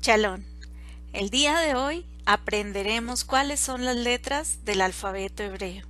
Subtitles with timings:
[0.00, 0.46] Chalón.
[1.12, 5.86] El día de hoy aprenderemos cuáles son las letras del alfabeto hebreo.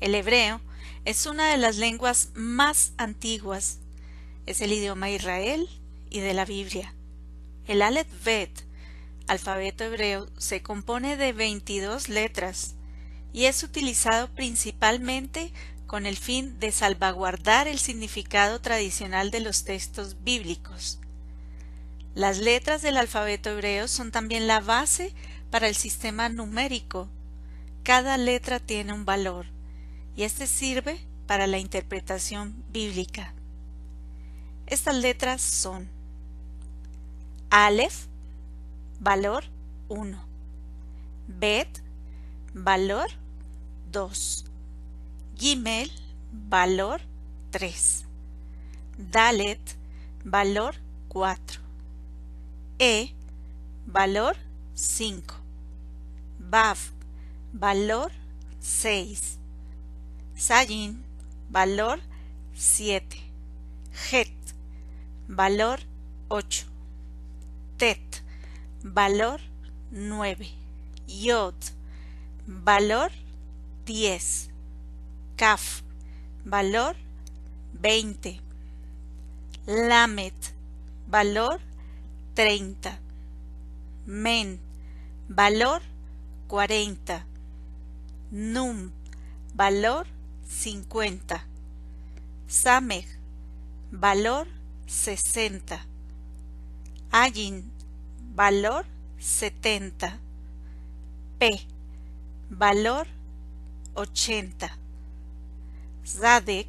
[0.00, 0.62] El hebreo
[1.04, 3.80] es una de las lenguas más antiguas.
[4.46, 5.68] Es el idioma Israel
[6.08, 6.94] y de la Biblia.
[7.66, 8.50] El Aleph Bet,
[9.26, 12.76] alfabeto hebreo, se compone de 22 letras
[13.32, 15.52] y es utilizado principalmente
[15.86, 20.98] con el fin de salvaguardar el significado tradicional de los textos bíblicos.
[22.16, 25.12] Las letras del alfabeto hebreo son también la base
[25.50, 27.10] para el sistema numérico.
[27.82, 29.44] Cada letra tiene un valor
[30.16, 33.34] y este sirve para la interpretación bíblica.
[34.66, 35.90] Estas letras son
[37.50, 38.06] Aleph,
[38.98, 39.44] valor
[39.90, 40.18] 1,
[41.28, 41.68] Bet,
[42.54, 43.10] valor
[43.92, 44.46] 2,
[45.36, 45.92] Gimel,
[46.32, 47.02] valor
[47.50, 48.06] 3,
[48.96, 49.60] Dalet,
[50.24, 50.76] valor
[51.08, 51.65] 4,
[52.78, 53.08] e,
[53.86, 54.36] valor
[54.74, 55.22] 5.
[56.38, 56.92] Bav,
[57.52, 58.10] valor
[58.60, 59.38] 6.
[60.34, 61.04] Sayin,
[61.50, 61.98] valor
[62.54, 63.02] 7.
[64.10, 64.54] Het,
[65.28, 65.78] valor
[66.28, 66.66] 8.
[67.76, 68.22] Tet,
[68.82, 69.40] valor
[69.90, 70.46] 9.
[71.06, 71.72] Yod,
[72.64, 73.10] valor
[73.84, 74.20] 10.
[75.36, 75.82] Kaf,
[76.44, 76.94] valor
[77.80, 78.40] 20.
[79.66, 80.54] Lamet,
[81.10, 81.60] valor
[82.36, 82.98] 30.
[84.04, 84.60] Men,
[85.28, 85.80] valor
[86.48, 87.24] 40.
[88.30, 88.92] Num,
[89.54, 90.06] valor
[90.46, 91.40] 50.
[92.46, 93.06] Sameg,
[93.90, 94.46] valor
[94.86, 95.80] 60.
[97.10, 97.64] Ayin,
[98.34, 98.84] valor
[99.18, 100.20] 70.
[101.38, 101.66] P,
[102.50, 103.06] valor
[103.94, 104.70] 80.
[106.04, 106.68] Zadek,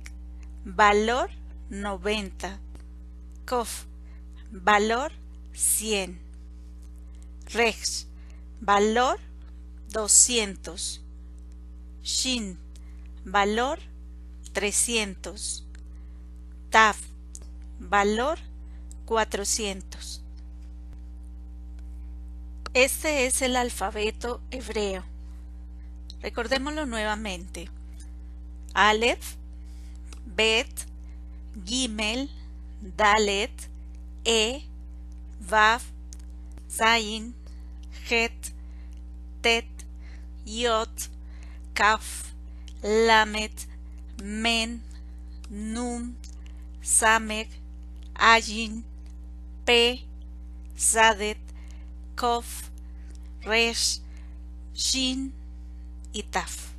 [0.63, 1.29] valor
[1.69, 2.57] 90.
[3.45, 3.85] Kof,
[4.51, 5.11] valor
[5.57, 6.19] 100.
[7.51, 8.07] Rex,
[8.61, 9.19] valor
[9.89, 11.01] 200.
[12.03, 12.59] Shin,
[13.25, 13.79] valor
[14.53, 15.65] 300.
[16.69, 16.99] Taf,
[17.79, 18.37] valor
[19.05, 20.21] 400.
[22.75, 25.03] Este es el alfabeto hebreo.
[26.21, 27.71] Recordémoslo nuevamente.
[28.75, 29.37] Aleph,
[30.23, 30.69] Bet,
[31.65, 32.29] Gimel,
[32.95, 33.51] Dalet,
[34.23, 34.67] E,
[35.49, 35.81] Vav,
[36.69, 37.33] Zayin,
[38.09, 38.53] Het,
[39.41, 39.65] Tet,
[40.43, 41.09] Yot,
[41.73, 42.33] Kaf,
[42.81, 43.67] Lamet,
[44.23, 44.83] Men,
[45.49, 46.17] Num,
[46.81, 47.47] Samek,
[48.13, 48.83] Ayin,
[49.65, 50.05] P,
[50.77, 51.37] Zadet,
[52.15, 52.69] Kof,
[53.43, 53.99] Resh,
[54.73, 55.33] Shin
[56.11, 56.73] y Taf.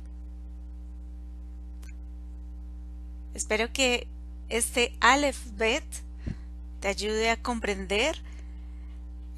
[3.33, 4.07] Espero que
[4.49, 8.28] este Aleph te ayude a comprender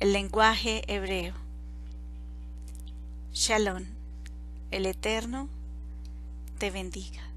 [0.02, 1.36] el lenguaje hebreo.
[3.34, 3.86] Shalom,
[4.72, 5.48] el Eterno
[6.58, 7.31] te bendiga.